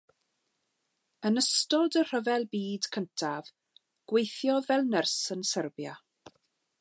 [1.29, 3.53] Yn ystod y Rhyfel Byd Cyntaf
[4.13, 5.95] gweithiodd fel nyrs yn Serbia.